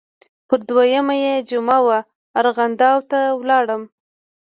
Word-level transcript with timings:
پر 0.47 0.59
دویمه 0.69 1.15
یې 1.23 1.33
جمعه 1.49 1.79
وه 1.85 1.99
ارغنداو 2.39 2.97
ته 3.09 3.19
لاړم. 3.49 3.81